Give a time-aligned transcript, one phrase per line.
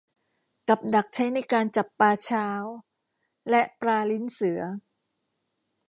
[0.69, 2.47] กับดักใช้ในการจับปลาเช้า
[3.49, 4.61] และ ปลาลิ้นเสือ